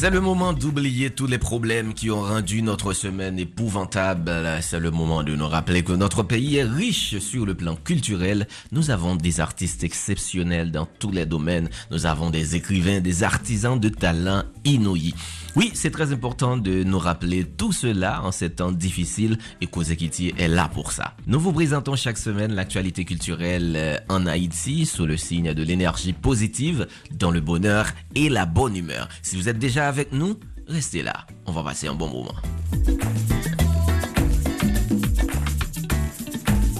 [0.00, 4.32] C'est le moment d'oublier tous les problèmes qui ont rendu notre semaine épouvantable.
[4.60, 8.46] C'est le moment de nous rappeler que notre pays est riche sur le plan culturel.
[8.70, 11.68] Nous avons des artistes exceptionnels dans tous les domaines.
[11.90, 15.16] Nous avons des écrivains, des artisans de talent inouïs.
[15.56, 20.32] Oui, c'est très important de nous rappeler tout cela en ces temps difficiles et Kozekiti
[20.38, 21.14] est là pour ça.
[21.26, 26.12] Nous vous présentons chaque semaine l'actualité culturelle euh, en Haïti sous le signe de l'énergie
[26.12, 29.08] positive, dans le bonheur et la bonne humeur.
[29.22, 31.26] Si vous êtes déjà avec nous, restez là.
[31.46, 32.34] On va passer un bon moment.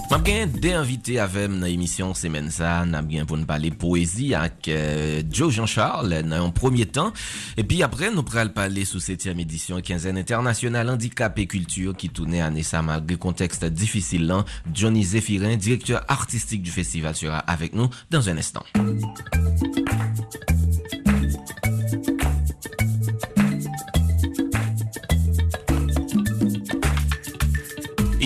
[0.09, 4.31] Mab gen de invité avem nan emisyon semen sa, nab gen pou nou pale poezi
[4.37, 7.13] ak euh, Joe Jean-Charles nan yon premier tan.
[7.61, 12.09] E pi apre nou pral pale sou setyem edisyon Kenzen Internasyonal Handicap et Kultur ki
[12.13, 14.49] toune ane sa magre kontekst difisil lan.
[14.73, 18.65] Johnny Zephirin, direktor artistik du festival sura avek nou dan jen estan.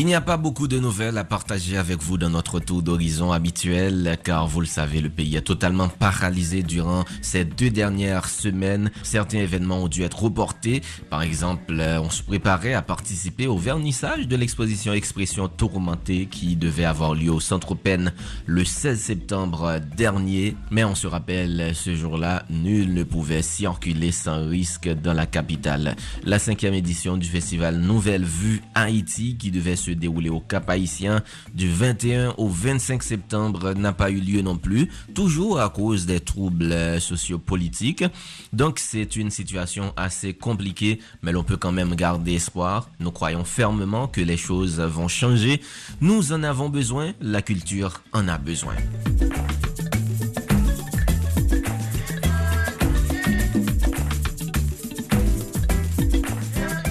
[0.02, 3.30] Il n'y a pas beaucoup de nouvelles à partager avec vous dans notre tour d'horizon
[3.30, 8.90] habituel, car vous le savez, le pays est totalement paralysé durant ces deux dernières semaines.
[9.04, 10.82] Certains événements ont dû être reportés.
[11.08, 16.84] Par exemple, on se préparait à participer au vernissage de l'exposition Expression tourmentée qui devait
[16.84, 18.12] avoir lieu au Centre Pen
[18.44, 20.56] le 16 septembre dernier.
[20.72, 25.94] Mais on se rappelle, ce jour-là, nul ne pouvait circuler sans risque dans la capitale.
[26.24, 31.22] La cinquième édition du festival Nouvelle Vue Haïti qui devait se déroulé au Cap Haïtien
[31.54, 36.20] du 21 au 25 septembre n'a pas eu lieu non plus, toujours à cause des
[36.20, 38.04] troubles sociopolitiques.
[38.52, 42.88] Donc c'est une situation assez compliquée, mais l'on peut quand même garder espoir.
[43.00, 45.60] Nous croyons fermement que les choses vont changer.
[46.00, 48.74] Nous en avons besoin, la culture en a besoin.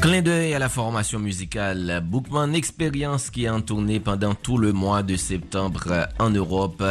[0.01, 5.03] Clin d'œil à la formation musicale Bookman Experience qui a tourné pendant tout le mois
[5.03, 6.83] de septembre en Europe.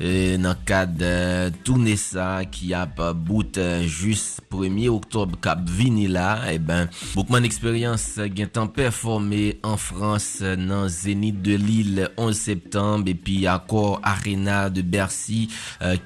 [0.00, 6.52] Et dans le cadre tourner ça qui a bout juste 1er octobre cap vinila.
[6.52, 13.04] Et ben Bookman Experience a performé en France dans Zénith de Lille 11 septembre.
[13.06, 15.50] Et puis Accor Arena de Bercy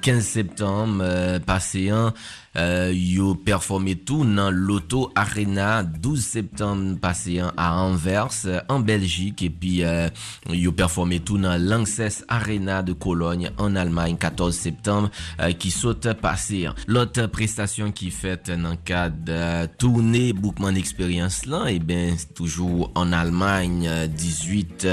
[0.01, 2.13] 15 septembre passé un
[2.57, 9.49] Euh, yo performe tout nan Lotto Arena 12 septembre passé à Anvers en Belgique et
[9.49, 10.09] puis euh,
[10.49, 15.09] yo performe tout nan Lanxess Arena de Cologne en Allemagne 14 septembre
[15.39, 16.67] euh, qui saute passé.
[16.87, 23.89] L'autre prestation qui fait nan cadre tournée Bookman Experience là et ben toujours en Allemagne
[24.09, 24.87] 18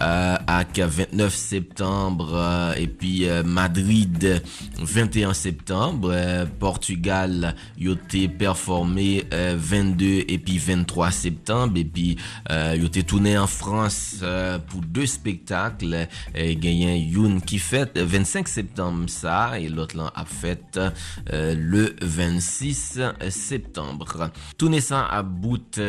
[0.00, 4.42] ak 29 septembre et puis Madrid
[4.80, 6.95] 21 septembre Portugal
[7.78, 12.16] yote performe 22 epi 23 septembre epi
[12.80, 14.24] yote toune en France
[14.70, 20.78] pou 2 spektakle genyen youn ki fet 25 septembre sa e lot lan ap fet
[21.26, 24.30] le 26 septembre.
[24.58, 25.80] Toune sa ap bout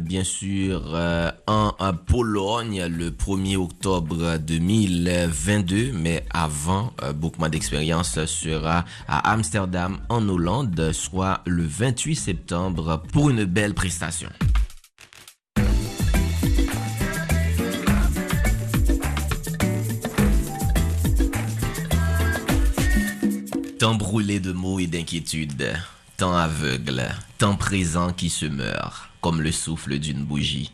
[0.00, 0.92] bien sur
[1.46, 1.72] en
[2.06, 11.42] Pologne le 1er oktobre 2022 me avan boukman d'eksperyans sera a Amsterdam en Hollande, soit
[11.46, 14.28] le 28 septembre, pour une belle prestation.
[23.78, 25.74] Temps brûlé de mots et d'inquiétudes,
[26.16, 30.72] temps aveugle, temps présent qui se meurt, comme le souffle d'une bougie,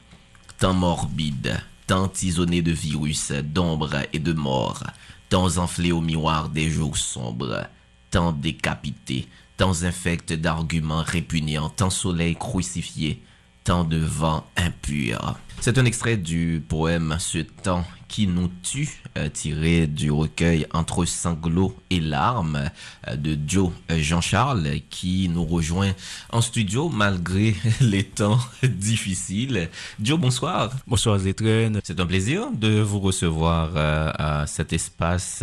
[0.59, 4.85] temps morbide, temps tisonné de virus, d'ombre et de mort,
[5.29, 7.67] temps enflé au miroir des jours sombres,
[8.11, 9.27] temps décapité,
[9.57, 13.23] temps infect d'arguments répugnants, temps soleil crucifié,
[13.65, 15.37] temps de vent impur.
[15.61, 21.07] C'est un extrait du poème Ce temps qui nous tue, euh, tiré du recueil Entre
[21.07, 22.69] sanglots et larmes
[23.09, 25.93] euh, de Joe Jean-Charles, qui nous rejoint
[26.31, 29.71] en studio malgré les temps difficiles.
[29.99, 30.73] Joe, bonsoir.
[30.87, 31.81] Bonsoir Zetren.
[31.85, 35.43] C'est un plaisir de vous recevoir euh, à cet espace.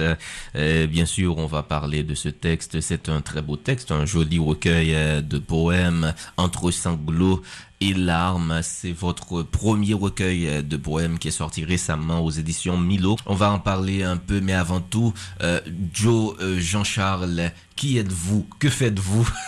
[0.53, 2.81] Bien sûr, on va parler de ce texte.
[2.81, 7.41] C'est un très beau texte, un joli recueil de poèmes Entre sanglots
[7.81, 8.59] et larmes.
[8.61, 13.17] C'est votre premier recueil de poèmes qui est sorti récemment aux éditions Milo.
[13.25, 15.59] On va en parler un peu, mais avant tout, euh,
[15.93, 18.45] Joe euh, Jean-Charles, qui êtes-vous?
[18.59, 19.27] Que faites-vous?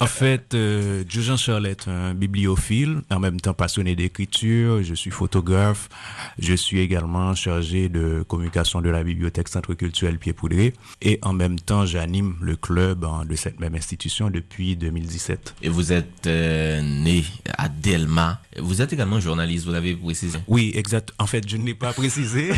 [0.00, 1.04] En fait, euh,
[1.36, 4.82] Charlotte, un bibliophile, en même temps passionné d'écriture.
[4.82, 5.90] Je suis photographe.
[6.38, 10.72] Je suis également chargé de communication de la bibliothèque Centre culturel Pied-Poudré.
[11.02, 15.56] Et en même temps, j'anime le club de cette même institution depuis 2017.
[15.62, 17.22] Et vous êtes euh, né
[17.58, 18.40] à Delma.
[18.58, 21.12] Vous êtes également journaliste, vous l'avez précisé Oui, exact.
[21.18, 22.52] En fait, je ne l'ai pas précisé.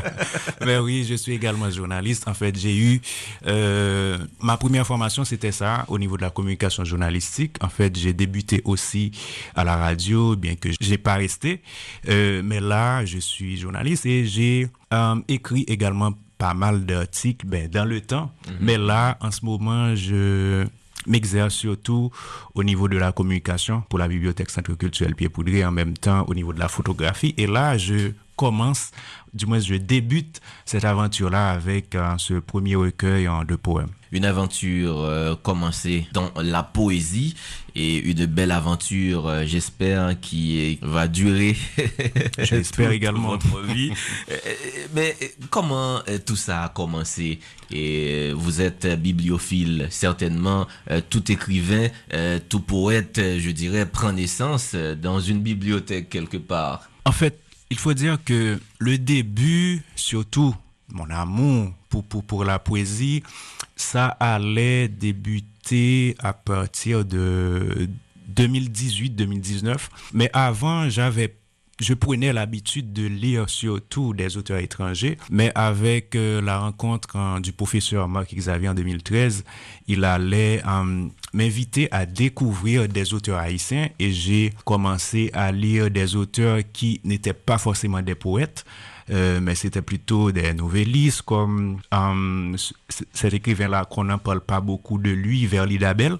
[0.66, 2.26] Mais oui, je suis également journaliste.
[2.26, 3.00] En fait, j'ai eu...
[3.46, 4.09] Euh,
[4.40, 7.56] ma première formation, c'était ça, au niveau de la communication journalistique.
[7.60, 9.12] En fait, j'ai débuté aussi
[9.54, 11.62] à la radio, bien que j'ai pas resté.
[12.08, 17.68] Euh, mais là, je suis journaliste et j'ai euh, écrit également pas mal d'articles ben,
[17.68, 18.32] dans le temps.
[18.46, 18.56] Mhm.
[18.60, 20.66] Mais là, en ce moment, je
[21.06, 22.10] m'exerce surtout
[22.54, 26.24] au niveau de la communication pour la bibliothèque Centre culturel Pierre Poudré, en même temps
[26.28, 27.34] au niveau de la photographie.
[27.36, 28.90] Et là, je commence,
[29.34, 33.90] du moins je débute cette aventure-là avec euh, ce premier recueil en deux poèmes.
[34.12, 37.36] Une aventure euh, commencée dans la poésie
[37.76, 41.56] et une belle aventure, euh, j'espère, qui va durer.
[42.38, 43.28] j'espère également.
[43.30, 43.92] Votre vie.
[44.94, 45.16] Mais
[45.50, 47.38] comment tout ça a commencé?
[47.70, 50.66] Et vous êtes bibliophile, certainement.
[51.08, 51.86] tout écrivain,
[52.48, 56.90] tout poète, je dirais, prend naissance dans une bibliothèque quelque part.
[57.04, 57.38] En fait,
[57.70, 60.54] il faut dire que le début, surtout
[60.92, 63.22] mon amour pour, pour, la poésie,
[63.76, 67.88] ça allait débuter à partir de
[68.34, 69.76] 2018-2019.
[70.12, 71.36] Mais avant, j'avais
[71.80, 77.52] je prenais l'habitude de lire surtout des auteurs étrangers, mais avec euh, la rencontre du
[77.52, 79.44] professeur Marc Xavier en 2013,
[79.88, 86.16] il allait euh, m'inviter à découvrir des auteurs haïtiens et j'ai commencé à lire des
[86.16, 88.64] auteurs qui n'étaient pas forcément des poètes,
[89.10, 91.78] euh, mais c'était plutôt des novellistes comme
[93.12, 96.18] cet écrivain-là qu'on n'en parle pas beaucoup de lui, Verli Dabel,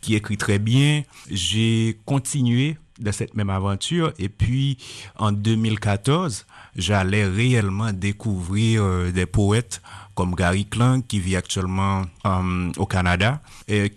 [0.00, 1.02] qui écrit très bien.
[1.30, 4.12] J'ai continué de cette même aventure.
[4.18, 4.78] Et puis,
[5.18, 6.46] en 2014,
[6.76, 9.82] j'allais réellement découvrir euh, des poètes
[10.20, 13.40] comme Gary Klein, qui vit actuellement euh, au Canada,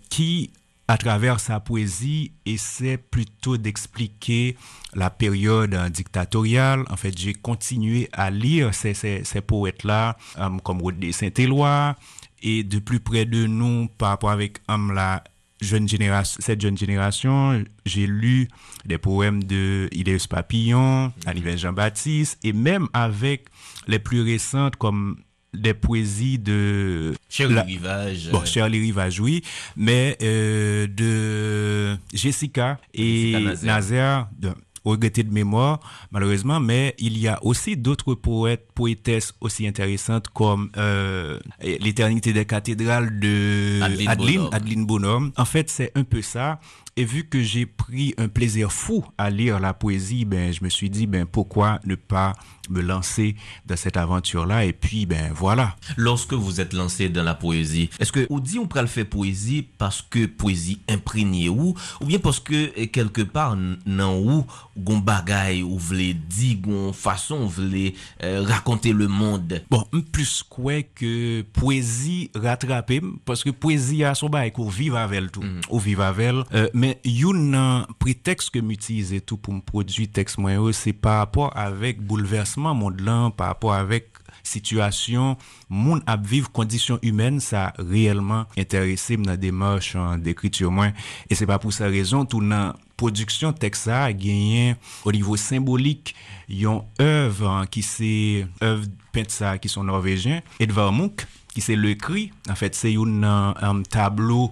[0.10, 0.52] qui,
[0.88, 4.56] à travers sa poésie, essaie plutôt d'expliquer
[4.94, 6.86] la période dictatoriale.
[6.90, 11.98] En fait, j'ai continué à lire ces, ces, ces poètes-là, euh, comme Rodney Saint-Éloi,
[12.42, 15.26] et de plus près de nous, par rapport avec la
[15.60, 18.48] jeune génération, cette jeune génération, j'ai lu
[18.86, 23.48] des poèmes de Idéus Papillon, mm Jean-Baptiste, et même avec
[23.88, 25.18] les plus récentes comme
[25.54, 28.30] des poésies de Shirley Rivage.
[28.32, 29.44] Bon, Shirley Rivage, oui,
[29.76, 34.52] mais euh, de Jessica et Nazaire, de,
[34.86, 35.80] regretté de mémoire,
[36.12, 42.46] malheureusement, mais il y a aussi d'autres poètes, poétesses aussi intéressantes comme euh, L'éternité des
[42.46, 45.32] cathédrales de Adeline, Adeline Bonhomme.
[45.38, 46.60] En fait, c'est un peu ça.
[46.96, 50.70] Et vu que j'ai pris un plaisir fou à lire la poésie, ben, je me
[50.70, 52.34] suis dit, ben, pourquoi ne pas
[52.70, 53.36] me lancer
[53.66, 54.66] dans cette aventure-là?
[54.66, 55.76] Et puis, ben, voilà.
[55.98, 59.08] Lorsque vous êtes lancé dans la poésie, est-ce que on dit on peut le faire
[59.08, 63.58] poésie parce que poésie imprégnée ou, ou bien parce que eh, quelque part,
[63.88, 64.46] non ou,
[64.78, 69.64] gon bagaille, ou voulez dire, gon façon, voulez euh, raconter le monde?
[69.72, 75.32] Bon, plus quoi que poésie rattrapée, parce que poésie a son bail, qu'on vive avec
[75.32, 79.56] tout, mm ou vive avec, euh, mais Men yon nan preteks ke m'utilize tou pou
[79.56, 84.10] m'produy teks mwen yo, se pa rapor avèk bouleversman moun lan, pa rapor avèk
[84.44, 85.38] situasyon,
[85.72, 90.92] moun ap viv kondisyon humen, sa reyelman interese m nan demarche an dekrit yo mwen.
[91.32, 94.76] E se pa pou sa rezon tou nan produksyon teksa genyen
[95.08, 96.12] o nivou symbolik
[96.52, 97.40] yon ev
[97.72, 98.12] ki se
[98.60, 98.84] ev
[99.16, 101.24] pentsa ki son norvejien, Edvard Munch,
[101.54, 104.50] ki se le kri, an fèt se yon nan um, tablo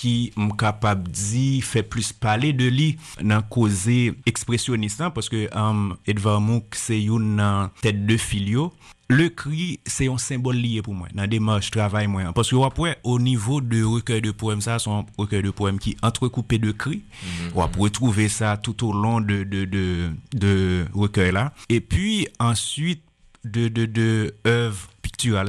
[0.00, 2.90] ki m kapab di fe plus pale de li
[3.20, 8.70] nan koze ekspresyonistan paske um, Edvard Mouk se yon nan tet de filyo
[9.10, 12.30] Le kri se yon sembol liye pou mwen nan demarche travay mwen.
[12.36, 16.60] Paske wapwe o nivou de rekèy de poèm sa son rekèy de poèm ki entrekoupè
[16.62, 17.00] de kri.
[17.00, 17.56] Mm -hmm.
[17.58, 21.50] Wapwe trouve sa tout ou lon de, de, de, de rekèy la.
[21.68, 23.02] E pi answit
[23.42, 23.66] de
[24.46, 24.86] oev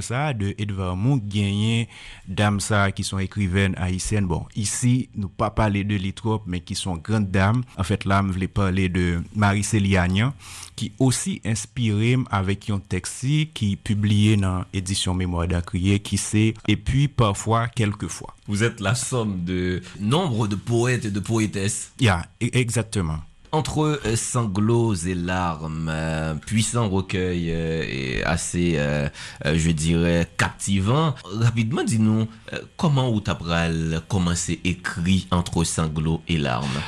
[0.01, 1.89] ça, de Edvard Munch, gagné
[2.27, 4.25] dames ça qui sont écrivaines haïtiennes.
[4.25, 7.63] Bon, ici, nous pas parler de Litrop, mais qui sont grandes dames.
[7.77, 10.33] En fait, là, je voulais parler de Marie Céliania,
[10.75, 13.11] qui aussi inspiré avec un texte
[13.53, 18.35] qui publié dans édition Mémoire d'Acrier, qui sait, et puis parfois, quelquefois.
[18.47, 21.91] Vous êtes la somme de nombre de poètes et de poétesses.
[21.99, 23.19] Yeah, exactement.
[23.53, 29.09] Entre euh, sanglots et larmes, euh, puissant recueil euh, et assez, euh,
[29.45, 31.15] euh, je dirais, captivant.
[31.25, 36.79] Rapidement, dis-nous, euh, comment ou Tabral commencé écrit entre sanglots et larmes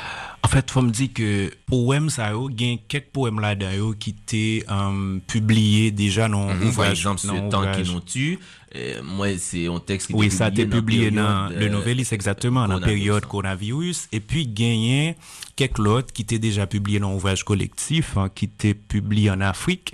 [0.42, 4.64] En fait, faut me dire que poème ça yo, gain quelques poèmes là-dedans qui étaient
[4.70, 6.76] euh, publiés déjà dans mm -hmm, ouvrage.
[6.76, 7.82] Par exemple, ce temps ouvrage.
[7.82, 8.38] qui nous tue.
[8.74, 12.82] Mwen se yon tekst ki oui, te publiye nan, nan le euh, novelis exactement nan
[12.82, 14.08] peryode coronavirus.
[14.10, 15.14] E pi genyen
[15.54, 19.92] kek lot ki te deja publiye nan ouvraj kolektif ki te publiye an Afrik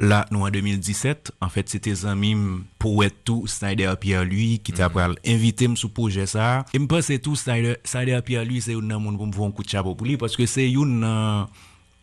[0.00, 4.56] la nou an 2017 en fèt se te zanmim pou et tou Snyder Pierre lui
[4.64, 5.34] ki te apal mhm.
[5.34, 8.88] invite m sou proje sa e m pas se tou Snyder Pierre lui se yon
[8.88, 11.52] nan moun pou m foun kout chapo pou li paske se yon nan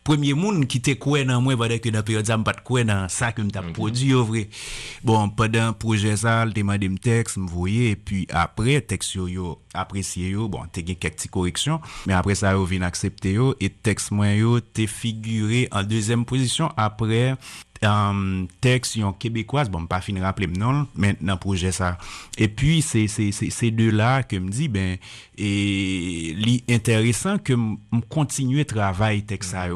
[0.06, 2.88] Premye moun ki te kwen nan mwen vade ke nan peryode sa m pat kwen
[2.88, 4.30] nan sa ke m tap prodwi yo mhm.
[4.30, 4.44] vre.
[5.06, 9.54] Bon, padan proje sal, te mande m teks, m voye, epi apre, teks yo yo
[9.76, 13.52] apresye yo, bon, te gen kek ti koreksyon, men apre sa yo vin aksepte yo,
[13.60, 17.36] et teks mwen yo te figure en dezem posisyon apre
[17.82, 20.48] um, texte yon québécoise bon pas fin rappeler
[20.94, 21.98] mais dans projet ça.
[22.38, 24.96] Et puis c'est c'est c'est ces deux là que me dit ben
[25.36, 27.76] et li intéressant que me
[28.08, 29.66] continuer travail texte ça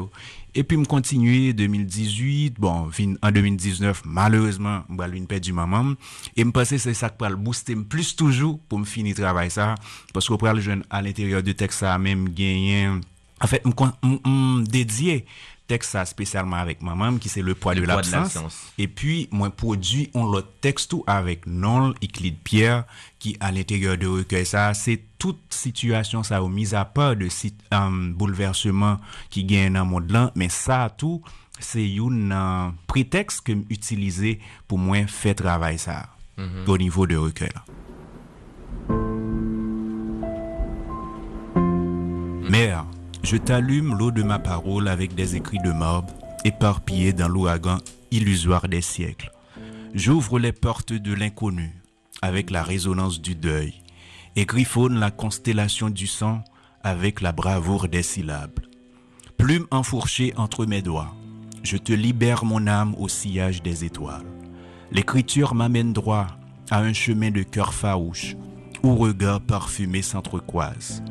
[0.57, 5.95] et puis me continuer 2018 bon vin en 2019 malheureusement m'ba vinn perdu maman
[6.37, 9.75] et me penser c'est ça qui le booster plus toujours pour me finir travail ça.
[10.13, 12.87] Parce pour le jeune à l'intérieur de texte ça même gagner
[13.41, 15.25] en fait me dédié
[15.67, 18.71] texte ça spécialement avec ma maman qui c'est le poids le de poids de l'absence
[18.77, 22.85] et puis moi produit on l'autre texte tout avec non Euclide Pierre
[23.19, 27.27] qui à l'intérieur de recueil ça c'est toute situation ça au mis à part de
[27.29, 31.21] sit, um, bouleversement qui gagne dans monde là mais ça tout
[31.59, 36.69] c'est un euh, prétexte que utiliser pour moi faire travail ça mm -hmm.
[36.69, 37.63] au niveau de recueil là.
[37.67, 37.85] Mm -hmm.
[42.49, 42.85] Mère,
[43.25, 46.13] je t'allume l'eau de ma parole avec des écrits de marbre,
[46.43, 47.79] éparpillés dans l'ouragan
[48.11, 49.31] illusoire des siècles.
[49.95, 51.73] J'ouvre les portes de l'inconnu
[52.21, 53.73] avec la résonance du deuil
[54.35, 56.43] et griffonne la constellation du sang
[56.83, 58.59] avec la bravoure des syllabes.
[59.39, 61.15] Plume enfourchée entre mes doigts,
[61.63, 64.27] je te libère mon âme au sillage des étoiles.
[64.91, 66.27] L'écriture m'amène droit
[66.69, 68.35] à un chemin de cœur farouche
[68.83, 71.01] où regards parfumés s'entrecroisent.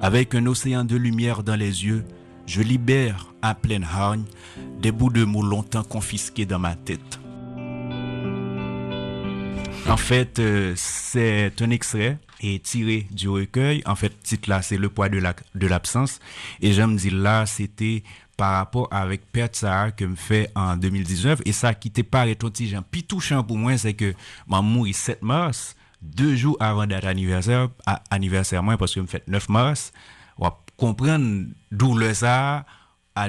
[0.00, 2.04] Avec un océan de lumière dans les yeux,
[2.46, 4.24] je libère à pleine hargne
[4.80, 7.18] des bouts de mots longtemps confisqués dans ma tête.
[9.88, 13.82] En fait, euh, c'est un extrait et tiré du recueil.
[13.86, 16.20] En fait, titre là, c'est le poids de la l'absence.
[16.60, 18.04] Et j'aime dire là, c'était
[18.36, 21.40] par rapport avec Perte Sahara que me fait en 2019.
[21.44, 22.84] Et ça qui t'est pas petit genre
[23.44, 24.14] pour moi, c'est que
[24.46, 27.68] m'a mouru 7 mars, 2 jou avan dat aniversèr,
[28.14, 29.88] aniversèr mwen, paske m fèt 9 mars,
[30.38, 32.64] wap kompren doule sa
[33.18, 33.28] a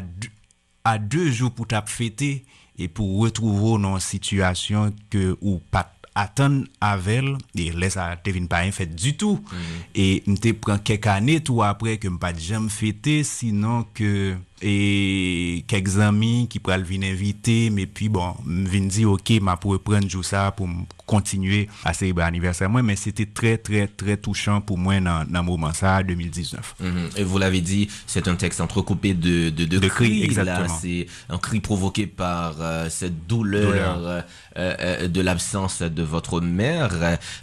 [1.01, 2.39] 2 jou pou tap fète
[2.79, 8.47] e pou retrouvo nan situasyon ke ou pat atan avel, e lè sa te vin
[8.49, 9.81] pa yon fèt du tout, mm -hmm.
[9.93, 14.35] e m te pren kek anè tou apre ke m pat jèm fète, sinon ke
[14.59, 19.55] e kek zami ki pral vin evite, me pi bon, m vin di ok, ma
[19.55, 23.87] pou repren jou sa pou m continuer à célébrer anniversaire moi mais c'était très très
[23.87, 27.09] très touchant pour moi dans dans moment ça 2019 Mhm.
[27.17, 30.77] Et vous l'avez dit, c'est un texte entrecoupé de, de, de, De cris, exactement.
[30.81, 34.07] C'est un cri provoqué par euh, cette douleur, Douleur.
[34.07, 34.21] euh,
[34.57, 36.91] euh, de l'absence de votre mère.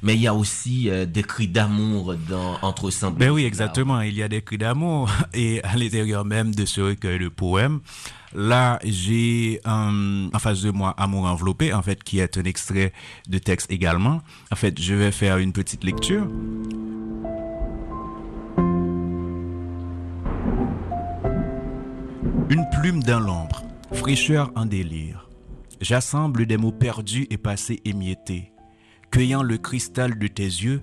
[0.02, 3.18] Mais il y a aussi des cris d'amour dans entre sanglots.
[3.18, 4.00] Ben oui, exactement.
[4.00, 7.80] Il y a des cris d'amour et à l'intérieur même de ce recueil de poèmes.
[8.38, 12.92] Là, j'ai euh, en face de moi Amour enveloppé, en fait, qui est un extrait
[13.30, 14.20] de texte également.
[14.52, 16.28] En fait, je vais faire une petite lecture.
[22.50, 23.62] Une plume dans l'ombre,
[23.94, 25.30] fraîcheur en délire.
[25.80, 28.52] J'assemble des mots perdus et passés émiettés,
[29.10, 30.82] cueillant le cristal de tes yeux,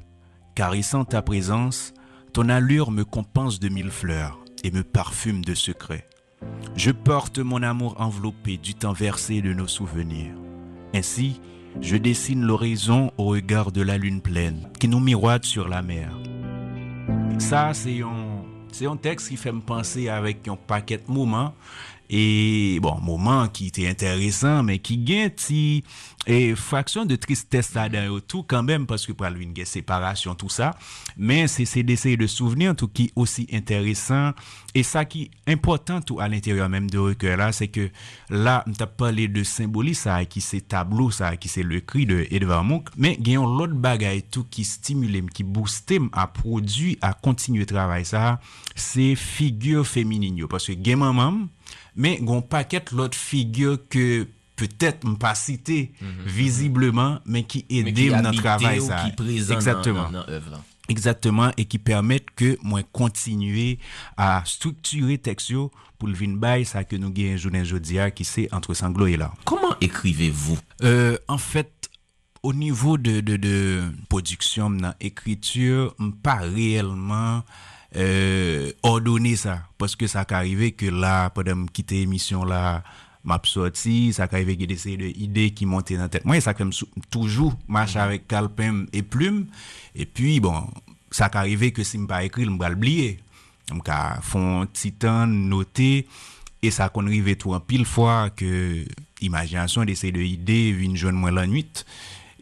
[0.56, 1.94] caressant ta présence,
[2.34, 6.08] ton allure me compense de mille fleurs et me parfume de secrets.
[6.76, 10.34] Je porte mon amour enveloppé du temps versé de nos souvenirs.
[10.96, 11.40] Ainsi,
[11.82, 16.12] je dessine l'horizon au regard de la lune pleine qui nous miroite sur la mer.
[17.40, 21.54] Ça, c'est un, un texte qui fait me penser avec un paquet de moments
[22.12, 25.62] E bon, mouman ki te enteresan, men ki gen ti
[26.28, 30.52] e, fraksyon de tristesse la dan yo tou, kanbem, paske pral win gen separasyon tout
[30.52, 30.74] sa,
[31.16, 34.36] men se se deseye de souvenir tou ki osi enteresan,
[34.76, 37.88] e sa ki important tou al interyon menm de reker la, se ke
[38.30, 42.28] la mta pale de symboli sa, ki se tablo sa, ki se le kri de
[42.30, 47.16] Edvard Munch, men gen yon lot bagay tou ki stimulem, ki boostem a produ, a
[47.16, 48.38] kontinu travay sa,
[48.76, 51.46] se figyur feminin yo, paske gen mamam,
[51.96, 56.28] men gon paket lot figyo ke peut-être m'pa cité mm -hmm.
[56.28, 58.80] visiblement, mais qui aident dans le travail.
[58.80, 59.04] Ou ça.
[59.06, 60.10] Qui présente Exactement.
[60.12, 63.80] Dans, dans Exactement, et qui permettent que moi continuer
[64.18, 68.74] à structurer Texio pour le vin ça que nous gagnons journée jodia qui c'est entre
[68.74, 69.34] sanglots et là.
[69.46, 70.58] Comment écrivez-vous?
[70.84, 71.90] Euh, en fait,
[72.44, 77.44] au niveau de, de, de production, dans écriture, pas réellement
[77.96, 82.84] euh, ordonner ça, parce que ça arrivé que là, pendant quitter l'émission là,
[83.24, 86.26] m'a sorti, ça arrivé que des de idées qui montaient dans la tête.
[86.26, 86.72] Moi, ça comme
[87.10, 89.48] toujours marche avec calepin et plume.
[89.96, 90.68] Et puis, bon,
[91.12, 93.20] ça arrivé que si je pas écrit, je vais l'oublier.
[93.70, 93.88] Donc,
[94.22, 96.08] font titan, noter,
[96.62, 98.86] et ça qu'on arrive tout en pile fois que
[99.22, 101.86] imagination d'essayer de idées vient jeune moins la nuit.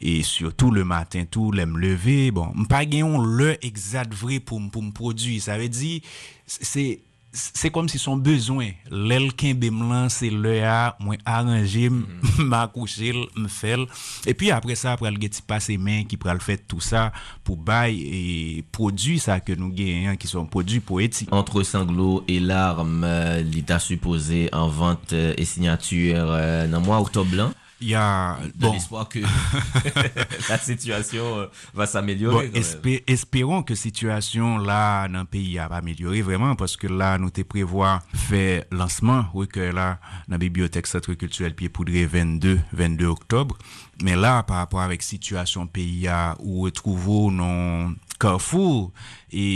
[0.01, 4.83] et surtout le matin tout l'aime lever bon pas gagnons le exact vrai pour pour
[4.83, 6.01] me produire ça veut dire
[6.45, 11.85] c'est Se kom si son bezwen, lèl kenbe m lan, se lè a, mwen aranje,
[11.87, 12.55] m mm.
[12.57, 13.85] akouche, m fel.
[14.27, 17.05] E pi apre sa, pral ge ti pase men ki pral fet tout sa
[17.47, 21.31] pou bay e produ sa ke nou genyen ki son produ poetik.
[21.31, 26.99] Entre sanglo et larme, euh, li ta suppose en vante e euh, signature nan mwa
[27.05, 27.55] oktob lan.
[27.81, 28.73] Il y a bon.
[28.73, 29.19] l'espoir que
[30.49, 32.47] la situation euh, va s'améliorer.
[32.47, 37.17] Bon, espé espérons que situation là dans le pays va améliorer vraiment parce que là
[37.17, 42.59] nous te prévoit faire lancement recueil là dans la bibliothèque centre culturel Pied Poudré 22
[42.73, 43.57] 22 octobre.
[44.03, 46.07] Mais là par rapport avec situation pays
[46.39, 48.91] où retrouvons non carrefour
[49.31, 49.47] E,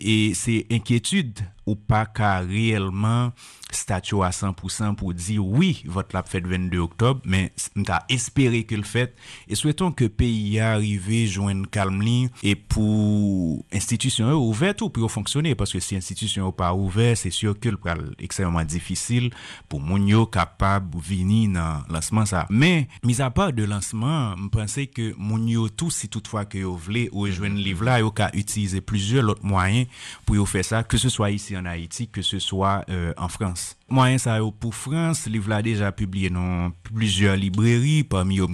[0.00, 3.34] e se enkyetude ou pa ka reyelman
[3.68, 8.78] statyo a 100% pou di oui, vot lap fèt 22 oktob, men mta espere ke
[8.80, 9.12] l fèt.
[9.44, 14.88] E souweton ke peyi a arrive jwen kalm li e pou institisyon ou ouvet ou
[14.88, 15.52] pou yo fonksyonne.
[15.60, 19.28] Paske si institisyon ou pa ouvet, se syo ke l pral ekstremman difisil
[19.68, 22.46] pou moun yo kapab vini nan lansman sa.
[22.48, 27.10] Men, mis apar de lansman, mpense ke moun yo tou si toutfwa ke yo vle
[27.12, 29.86] ou jwen liv la, yo ka utilize plizye plusieurs autres moyens
[30.24, 33.76] pour faire ça que ce soit ici en Haïti, que ce soit euh, en France.
[33.88, 38.46] Moyen ça pour France, livre là déjà publié dans plusieurs librairies, parmi eux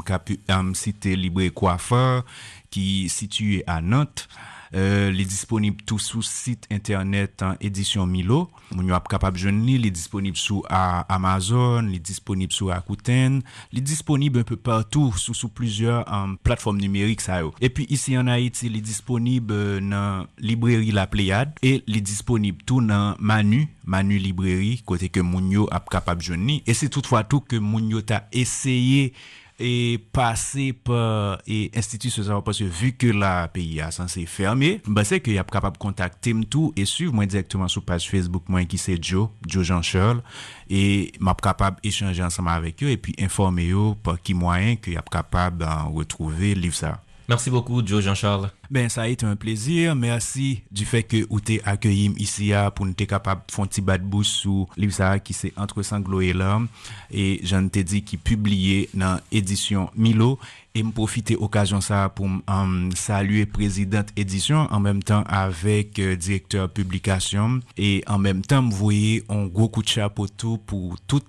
[0.62, 2.24] me cité librairie Coiffeur
[2.70, 4.28] qui est situé à Nantes.
[4.74, 8.48] Euh, li disponib tou sou sit internet an edisyon Milo.
[8.72, 12.80] Moun yo ap kapab joun li, li disponib sou a Amazon, li disponib sou a
[12.82, 13.38] Kouten,
[13.70, 17.52] li disponib un peu partout sou sou plusieurs um, platform numérik sa yo.
[17.62, 22.64] E pi isi an Haiti, li disponib euh, nan libreri La Pléiade e li disponib
[22.66, 26.58] tou nan Manu, Manu Libreri, kote ke moun yo ap kapab joun li.
[26.66, 29.12] E se toutfwa tou ke moun yo ta eseye
[29.60, 34.78] e pase pa e institusyon sa wapos yo vu ke la peyi a sanse ferme,
[34.86, 38.66] basè ke yap kapap kontakte m tou e suiv mwen direktman sou page Facebook mwen
[38.70, 40.24] ki se Joe, Joe Jean Charles,
[40.66, 44.96] e map kapap echanje ansama avek yo e pi informe yo pa ki mwayen ke
[44.96, 46.98] yap kapap dan retrouve liv sa.
[47.26, 48.50] Merci beaucoup, Joe Jean-Charles.
[48.70, 49.94] Ben, ça a été un plaisir.
[49.94, 53.64] Merci du fait que vous t'es accueilli ici à, pour nous être capable de faire
[53.64, 56.68] un petit bas de bouche sur livre qui c'est Entre sanglots et larmes.
[57.10, 60.38] Et j'en t'ai dit qui publié dans édition Milo.
[60.74, 66.16] Et me profiter occasion ça pour um, saluer présidente édition en même temps avec euh,
[66.16, 70.96] directeur publication et en même temps me voyez un gros coup de chapeau tout pour
[71.06, 71.22] tout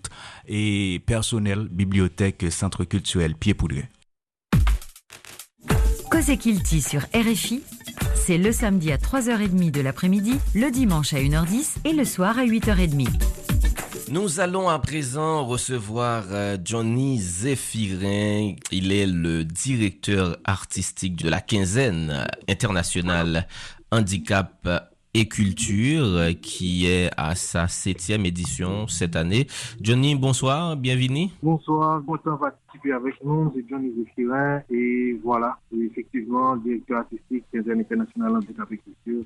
[0.48, 3.88] et personnel bibliothèque centre culturel Pied Poudré.
[6.10, 7.62] Kilti sur RFI,
[8.16, 12.46] c'est le samedi à 3h30 de l'après-midi, le dimanche à 1h10 et le soir à
[12.46, 13.08] 8h30.
[14.12, 16.24] Nous allons à présent recevoir
[16.64, 18.54] Johnny Zéphirin.
[18.72, 23.48] Il est le directeur artistique de la quinzaine internationale
[23.92, 24.68] handicap
[25.16, 29.48] et culture qui est à sa septième édition cette année.
[29.82, 31.30] Johnny, bonsoir, bienvenue.
[31.42, 37.80] Bonsoir, content de participer avec nous, c'est Johnny Zéphirin et voilà, effectivement, directeur artistique quinzaine
[37.80, 39.24] internationale handicap et culture.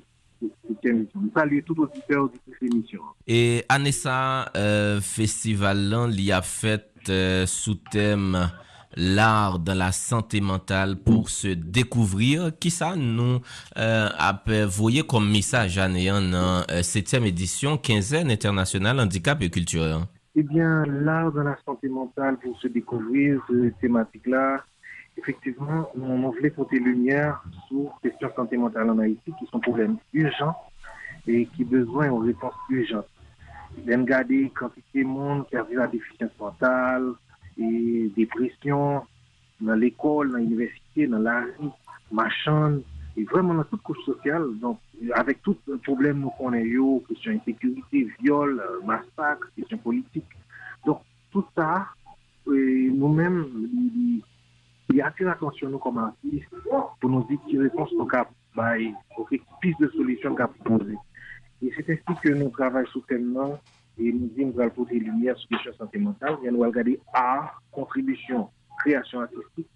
[1.34, 3.00] Salut tout auditeur de cette émission.
[3.26, 8.48] Et Anessa euh, Festival, il a fait euh, sous thème
[8.96, 12.52] l'art dans la santé mentale pour se découvrir.
[12.58, 13.40] Qui ça nous
[13.76, 20.06] euh, a voyé comme message à dans euh, septième édition, quinzaine internationale handicap et culture?
[20.36, 24.64] Eh bien, l'art de la santé mentale pour se découvrir cette thématique-là,
[25.16, 29.96] effectivement, on voulait porter lumière sur les questions santé mentale en Haïti qui sont problèmes
[30.12, 30.56] urgents
[31.26, 33.08] et qui besoin de réponses urgentes.
[33.84, 37.12] Même garder quantité de monde qui a vu la déficience mentale
[37.60, 39.04] e depresyon
[39.60, 41.70] nan l'ekol, nan l'universite, nan la ri,
[42.16, 42.80] machan,
[43.18, 44.48] e vreman nan tout kouche sosyal,
[45.16, 48.56] avèk tout problem nou konen yo, kèsyon insekurite, viol,
[48.88, 50.36] massak, kèsyon politik.
[50.86, 51.86] Donk, tout sa,
[52.48, 53.42] nou men,
[54.90, 59.28] li atire atensyon nou kom artist, pou nou di ki repons nou kap bay, pou
[59.28, 60.96] ki pis de solisyon kap pose.
[61.60, 63.58] E se te stik nou travay sou temman,
[64.00, 66.70] et nous disons nous allons porter lumière sur les questions santé mentale, et nous allons
[66.70, 69.68] regarder à contribution, création artistique,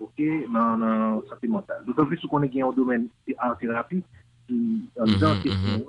[0.00, 1.84] ok, dans la santé mentale.
[1.86, 3.08] D'autant plus qu'on est dans un domaine
[3.42, 4.02] en thérapie,
[4.48, 5.86] qui est dans question.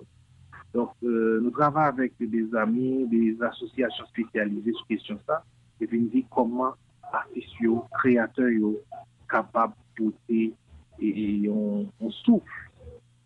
[0.74, 5.44] Donc, euh, nous travaillons avec des amis, des associations spécialisées sur question ça,
[5.80, 6.74] et puis nous disons comment
[7.14, 7.50] artistes,
[7.94, 8.74] créateurs,
[9.30, 10.54] capables de porter
[11.00, 12.72] et, et on, on souffle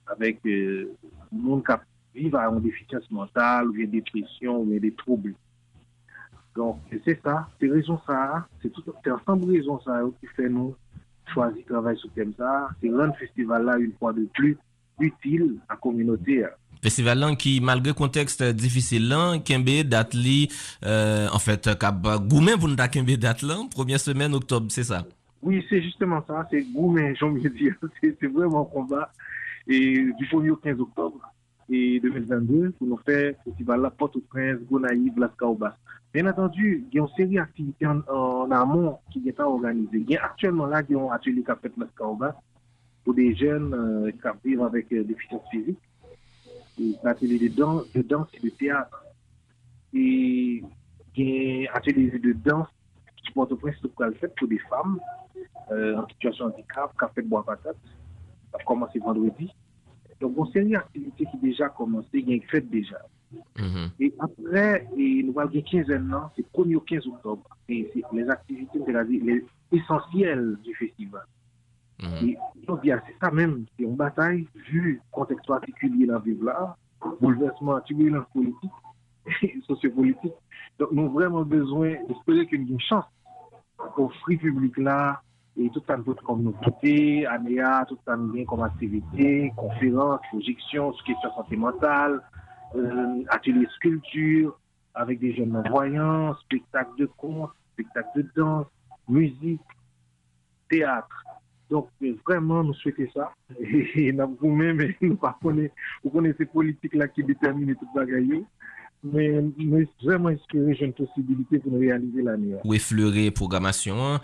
[0.07, 0.93] avec euh,
[1.31, 5.33] monde capable vivent à une déficience mentale, ou une dépression, ou des troubles.
[6.55, 10.75] Donc, c'est ça, c'est raison ça, c'est tout ensemble de raisons ça qui fait nous
[11.33, 12.69] choisir travailler sur thème ça.
[12.81, 14.57] C'est rendre festival là une fois de plus
[14.99, 16.45] utile à la communauté.
[16.81, 20.15] Festival là qui, malgré contexte difficile là, Kembe date
[20.83, 21.69] euh, en fait,
[22.27, 25.05] Goumen pour nous Kembe date là, première semaine octobre, c'est ça?
[25.41, 27.75] Oui, c'est justement ça, c'est Goumen, j'ai envie de dire.
[28.01, 29.11] C'est vraiment un combat.
[29.67, 31.19] Et du 1er au 15 octobre,
[31.69, 35.31] et 2022 pour nous faire festival la Port-au-Prince, Gonaïve, Las.
[36.13, 39.99] Bien entendu, il y a une série d'activités en, amont qui est organisée.
[39.99, 42.33] Il y a actuellement là, il y a un atelier qui a fait Las
[43.03, 45.79] pour des jeunes euh, qui vivent avec euh, déficience physique.
[47.03, 49.05] Un atelier de danse, de danse et de théâtre.
[49.93, 50.63] Et
[51.15, 52.67] il y a un atelier de danse
[53.17, 54.99] qui Port-au-Prince qui a fait pour des femmes
[55.71, 57.77] euh, en situation de handicap, qui a fait bois patate.
[58.51, 59.53] Ça a commencé vendredi.
[60.21, 62.97] Donc, on série d'activités qui déjà commencé, il y a fait déjà.
[63.57, 63.89] Mm-hmm.
[63.99, 67.43] Et après, et nous avons 15 ans, c'est 1er au 15 octobre.
[67.67, 68.79] Et c'est les activités,
[69.09, 71.23] les essentielles du festival.
[71.99, 72.29] Mm-hmm.
[72.29, 76.43] Et donc, c'est ça même, c'est une bataille, vu le contexte particulier dans la ville
[76.43, 76.77] là,
[77.19, 78.71] bouleversement turbulence politique
[79.41, 80.33] et sociopolitique.
[80.77, 83.05] Donc, nous avons vraiment besoin d'espérer qu'il y ait une chance
[83.97, 85.21] au free public là,
[85.57, 91.33] et tout ça nous comme nouveauté, ANEA, tout nous vient comme activité, conférences, projections questions
[91.35, 92.21] santé mentale,
[92.75, 94.57] euh, ateliers sculpture
[94.93, 98.67] avec des jeunes voyants, spectacles de contes, spectacles de danse,
[99.07, 99.61] musique,
[100.69, 101.23] théâtre.
[101.69, 101.89] Donc,
[102.27, 103.33] vraiment, nous souhaitons ça.
[103.59, 105.17] Et, vous-même, nous
[106.03, 108.05] vous connaissez ces politiques-là qui déterminent tout ça
[109.03, 112.55] mais, mais vraiment inspiré une possibilité pour réaliser l'année.
[112.63, 114.19] Ou effleurer programmation,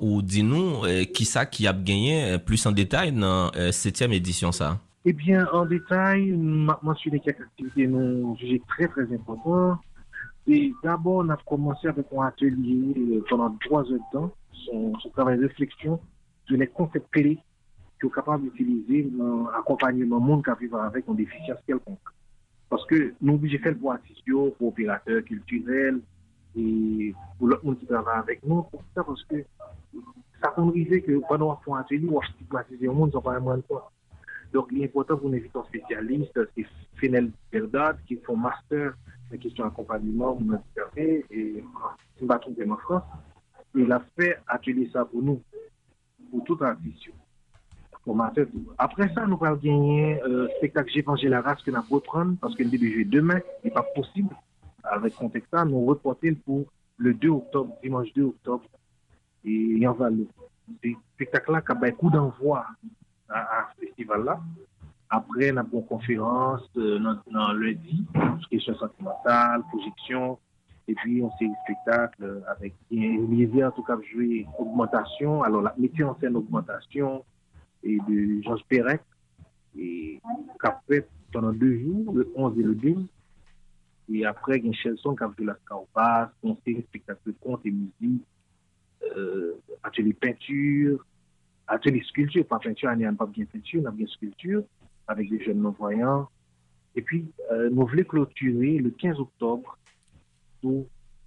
[0.00, 3.72] ou dis-nous euh, qui ça qui a gagné euh, plus en détail dans la euh,
[3.72, 4.78] septième édition ça?
[5.04, 9.78] Eh bien, en détail, m'a mentionné quelques activités nous jugées très très importantes.
[10.46, 14.32] Et d'abord, on a commencé avec un atelier pendant trois heures de temps,
[14.64, 16.00] son, travail de réflexion
[16.46, 17.38] sur les concepts clés
[18.00, 21.98] qu'on est capable d'utiliser dans l'accompagnement monde qui vivre avec une déficience quelconque.
[22.68, 23.98] Parce que nous obligés faire le bois
[24.58, 26.00] pour opérateurs culturels
[26.56, 28.62] et pour l'autre monde qui travaille avec nous.
[28.64, 29.36] Pour ça, parce que
[30.42, 33.60] ça peut arriver que pendant un fond atelier, on stigmatiser le monde, ça pas moins
[33.62, 33.90] quoi.
[34.52, 37.30] Donc, il est important pour nous un spécialiste, c'est Fenel
[38.06, 38.94] qui font master
[39.32, 41.62] en question d'accompagnement au handicapé et
[42.26, 43.02] pas trompé en France.
[43.74, 45.42] Il a fait atelier ça pour nous,
[46.30, 47.12] pour toute institution.
[48.78, 52.62] Après ça, nous allons gagner euh, spectacle vengé la race que nous reprendre parce que
[52.62, 54.34] le jouer demain n'est pas possible.
[54.84, 56.64] Avec contexte ça, nous reportons pour
[56.96, 58.64] le 2 octobre, dimanche 2 octobre.
[59.44, 60.26] Et en va le
[61.14, 62.66] spectacle-là qui a un coup d'envoi
[63.28, 64.40] à, ce festival-là.
[65.10, 66.98] Après, nous avons une conférence euh,
[67.30, 68.04] dans, lundi
[68.40, 70.38] sur question sentimentale, projection.
[70.86, 75.42] Et puis, on un spectacle avec Olivier, en tout cas, jouer augmentation.
[75.42, 77.24] Alors, la métier en scène augmentation
[77.82, 79.00] et de Georges Perec,
[79.76, 80.20] et
[80.60, 83.06] qu'après, pendant deux jours, le 11 et le 12,
[84.10, 87.64] et après, il y a Chelson qui a fait la Scarpas, conseil, spectacle de conte
[87.66, 88.24] et musique,
[89.16, 91.04] euh, atelier peinture,
[91.66, 94.64] atelier sculpture, pas peinture, on n'a pas bien peinture, on a bien sculpture,
[95.06, 96.28] avec des jeunes non-voyants.
[96.96, 99.78] Et puis, euh, nous voulons clôturer le 15 octobre
[100.62, 100.86] pour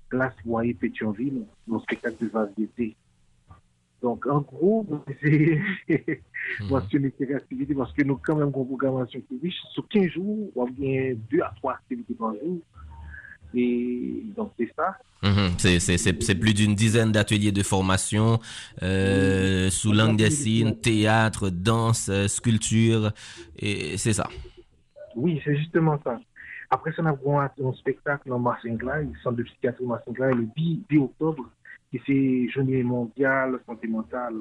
[0.09, 2.95] Place Boyer Pétionville, nos spectacle de vase d'été.
[4.01, 4.85] Donc, en gros,
[5.21, 5.59] c'est
[6.69, 9.61] mentionner ces activités parce que nous avons quand même une programmation qui est riche.
[9.73, 12.59] Sur 15 jours, on a bien 2 à 3 activités par jour.
[13.53, 14.97] Et donc, c'est ça.
[15.23, 15.51] Mhm.
[15.59, 18.39] C'est plus d'une dizaine d'ateliers de formation
[18.81, 23.11] euh, sous langue des signes, théâtre, danse, euh, sculpture,
[23.59, 24.27] et c'est ça.
[25.15, 26.19] Oui, c'est justement ça.
[26.71, 30.47] Après ça, on a un spectacle en Marseille, le centre de psychiatrie Marseille, le
[30.89, 31.49] 10, octobre,
[31.91, 34.35] qui c'est Journée mondiale santé mentale.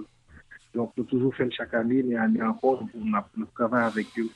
[0.73, 4.31] Donc, on toujours fait chaque année, mais année encore, on, travaille avec eux.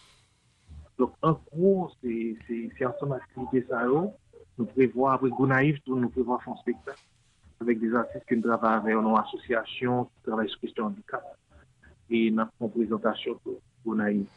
[0.99, 2.37] Donc, en gros, c'est
[2.85, 3.85] en son activité ça.
[4.57, 7.03] Nous prévoyons, après Gonaïf, nous prévoyons faire un spectacle
[7.61, 11.23] avec des artistes qui travaillent avec une association qui travaille sur question handicap.
[12.11, 14.29] Et nous une présentation pour Gonaïf.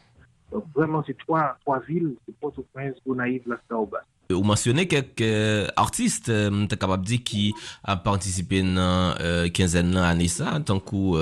[0.51, 4.01] Donc, vraiment, c'est trois, trois villes, c'est Port-au-Prince, Gonaïf, Las-Taobas.
[4.01, 7.43] Vous Ou mensyonè kek euh, artist mta euh, kapab di ki
[7.87, 9.15] a partisipe nan
[9.55, 11.15] kenzen lan ane sa tankou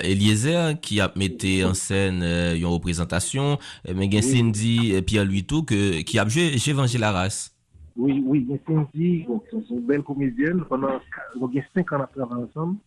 [0.00, 3.58] Eliezer ki ap mette ansen yon euh, reprezentasyon
[3.92, 7.50] men gen Cindy Pierre Luito ki ap jwe Chevange la Ras
[8.00, 9.26] Oui, oui, gen Cindy
[9.68, 12.78] son bel komedyen yon gen 5 an ap travan ansan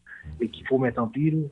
[0.41, 1.43] e ki pou met an pil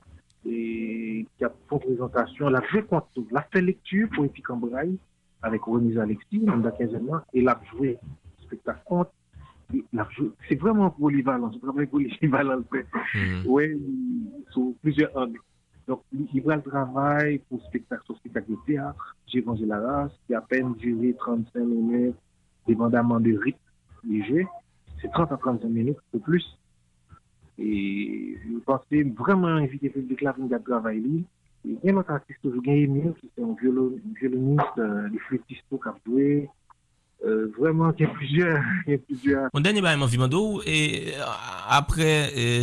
[0.50, 4.98] e ki ap pou prezentasyon la fè kontou, la fè lektu pou epi kambray
[5.44, 8.00] avec Remise Alexis, dans la quinzaine et il a joué
[8.42, 9.12] spectacle contre.
[10.48, 12.64] C'est vraiment polyvalent, c'est vraiment polyvalent.
[13.14, 13.82] Mm Oui,
[14.52, 15.40] sur plusieurs angles.
[15.88, 16.02] Donc,
[16.34, 20.34] il va le travail pour spectacle, sur spectacle de théâtre, J'ai vengé la race, qui
[20.34, 22.16] a à peine duré 35 minutes,
[22.66, 23.60] dépendamment de rythme
[24.08, 24.48] léger.
[25.02, 26.58] C'est 30 à 35 minutes, ou plus.
[27.58, 31.26] Et je pensais vraiment inviter le public là pour travailler.
[31.64, 36.44] gen lot artiste ou gen Emile ki se yon violoniste euh, li flutiste pou kapdwe
[37.24, 38.62] euh, vreman gen plusieurs
[39.54, 41.24] Mon denye ba yon vimando euh,
[41.72, 42.12] apre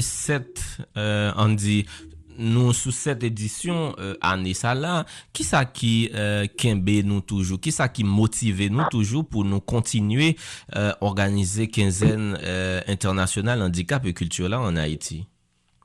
[0.05, 0.63] set
[0.97, 1.83] an di
[2.41, 5.03] nou sou set edisyon ane sa la
[5.37, 5.95] ki sa ki
[6.61, 10.33] kenbe nou toujou ki sa ki motive nou toujou pou nou kontinue
[11.05, 12.33] organize kenzen
[12.89, 15.21] internasyonal handikap e kultur la an Haiti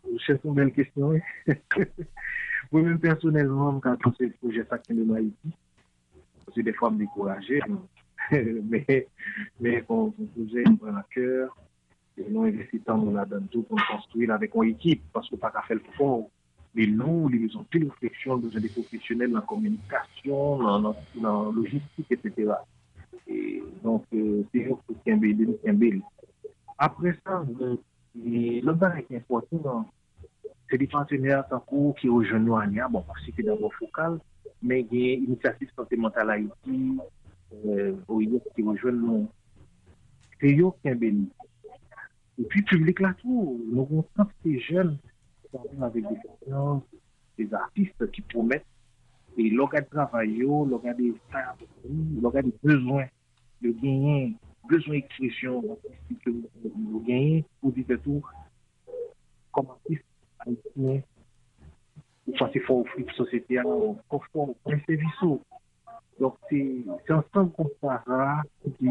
[0.06, 1.20] Ou se pou bel kestyon
[2.76, 5.56] Moi-même, personnellement, quand on sait le projet de Haïti,
[6.54, 7.06] c'est des fois me
[8.64, 9.08] mais,
[9.62, 11.56] mais quand on projet me prend à cœur,
[12.18, 15.50] et nous investissons dans la donne tout pour construire avec une équipe, parce qu'on n'a
[15.52, 16.30] pas faire le fond.
[16.74, 22.12] Mais nous, ils ont plus réflexion, besoin des professionnels dans la communication, dans la logistique,
[22.12, 22.56] etc.
[23.26, 26.04] Et donc, euh, c'est eux qui ont
[26.78, 27.42] Après ça,
[28.16, 29.90] le barrage qui est important,
[30.70, 33.60] Se di pansenè an tankou ki yo joun nou an ya, bon, si ki nan
[33.62, 34.16] bon fokal,
[34.66, 36.78] men gen inisiatif sante mental a iti,
[38.10, 39.20] ou yo ki yo joun nou,
[40.40, 41.28] se yo ken beni.
[42.42, 44.96] E pi publik la tou, nou kon sante se joun,
[47.36, 48.66] se artiste ki promet,
[49.38, 51.54] e loga de travay yo, loga de star,
[52.26, 53.14] loga de bezwen,
[53.62, 54.34] de genyen,
[54.72, 58.26] bezwen ekstresyon, ou genyen, ou di de tou,
[59.54, 60.15] kom artiste,
[60.48, 61.02] haïtien,
[62.28, 63.60] ou passer fort offrir la société,
[64.10, 65.42] confort, un service.
[66.20, 68.42] Donc, c'est ensemble qu'on parlera,
[68.80, 68.90] qui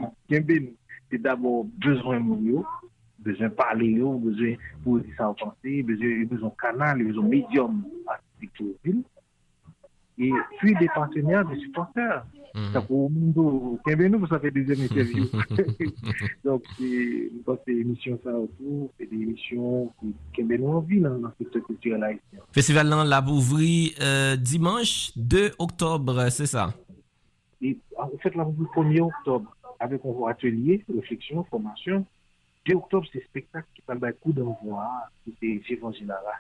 [1.11, 2.63] c'est d'abord besoin de
[3.19, 4.57] besoin de parler, besoin
[5.19, 7.85] en pensée, besoin, de canal, besoin de médium
[10.19, 12.25] et puis des partenaires, des supporters.
[12.87, 15.25] Pour Mundo, nous, ça fait deuxième interview.
[16.45, 19.93] Donc, c'est une émission ça autour, c'est des émissions
[20.33, 22.41] qui nous envie dans le secteur culturel haïtien.
[22.53, 26.73] Festival dans la Bouvrie, euh, dimanche 2 octobre, c'est ça?
[27.61, 32.07] Et, en fait, la Bouvrie 1er octobre, avec un atelier, réflexion, formation.
[32.67, 34.87] 2 octobre, c'est spectacle qui parle d'un coup d'envoi,
[35.41, 36.37] c'est Évangile Lara.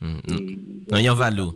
[0.00, 1.54] Mm -hmm.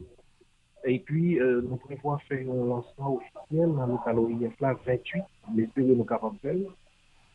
[0.84, 5.22] Et puis, euh, nous prévoyons faire un lancement officiel dans le calorien là 28,
[5.54, 6.54] l'espère nous capables faire.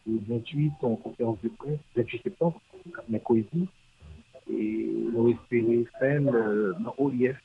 [0.08, 2.60] Le 28, en conférence de presse, 28 septembre,
[3.08, 3.68] mercredi.
[4.50, 7.38] Et nous espérons faire dans l'OIF,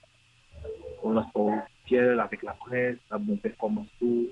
[1.04, 4.26] un lancement officiel avec la presse, la bonne performance euh,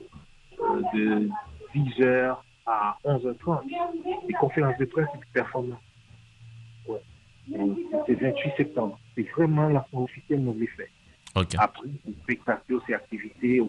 [0.94, 1.28] de
[1.74, 3.62] 10h à 11h30.
[4.26, 5.80] Les conférences de presse et performance.
[6.86, 7.00] Ouais.
[8.06, 8.98] C'est 28 septembre.
[9.14, 10.90] C'est vraiment lancement officiel nous les fait.
[11.34, 11.58] Okay.
[11.60, 11.88] Après,
[12.22, 13.60] spectacle, c'est activité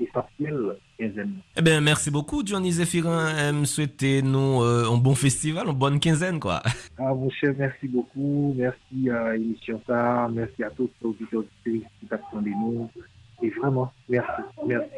[0.00, 1.34] essentielle quinzaine.
[1.56, 3.52] Eh bien, merci beaucoup, Johnny Zéphirin.
[3.52, 6.62] Me souhaiter nous euh, un bon festival, une bonne quinzaine, quoi.
[6.98, 8.54] Ah, mon cher, merci beaucoup.
[8.56, 9.80] Merci à l'émission.
[10.32, 12.90] Merci à tous les auditeurs qui attendent nous.
[13.42, 14.42] Et vraiment, merci.
[14.66, 14.90] Merci.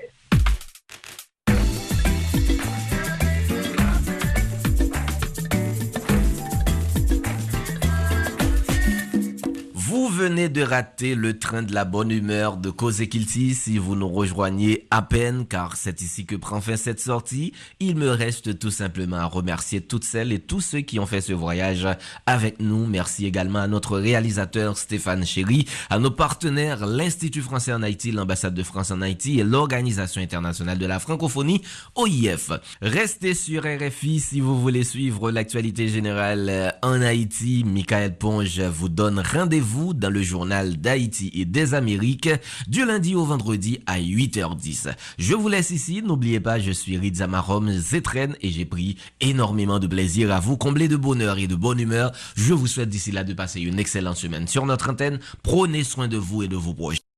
[10.23, 14.09] Venez de rater le train de la bonne humeur de Cause Kilti si vous nous
[14.09, 17.53] rejoignez à peine, car c'est ici que prend fin cette sortie.
[17.81, 21.23] Il me reste tout simplement à remercier toutes celles et tous ceux qui ont fait
[21.23, 21.89] ce voyage
[22.25, 22.87] avec nous.
[22.87, 28.55] Merci également à notre réalisateur Stéphane Chéry, à nos partenaires, l'Institut français en Haïti, l'ambassade
[28.55, 31.63] de France en Haïti et l'Organisation internationale de la francophonie,
[31.97, 32.53] OIF.
[32.81, 37.65] Restez sur RFI si vous voulez suivre l'actualité générale en Haïti.
[37.67, 42.31] Michael Ponge vous donne rendez-vous dans le journal d'Haïti et des Amériques
[42.69, 44.95] du lundi au vendredi à 8h10.
[45.19, 46.03] Je vous laisse ici.
[46.03, 50.89] N'oubliez pas, je suis Rizamarom Zetren et j'ai pris énormément de plaisir à vous combler
[50.89, 52.13] de bonheur et de bonne humeur.
[52.37, 55.19] Je vous souhaite d'ici là de passer une excellente semaine sur notre antenne.
[55.43, 57.12] Prenez soin de vous et de vos proches.